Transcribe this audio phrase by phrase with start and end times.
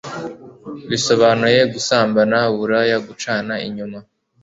[0.89, 3.97] bisobanuye gusambana, uburaya, gucana inyuma